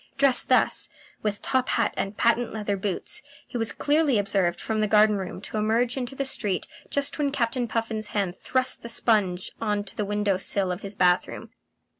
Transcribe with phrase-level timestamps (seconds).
[0.17, 0.89] Dressed thus,
[1.21, 5.39] with top hat and patent leather boots, he was clearly observed from the garden room
[5.41, 9.95] to emerge into the street just when Captain Puffin's hand thrust the sponge on to
[9.95, 11.51] the window sill of his bath room.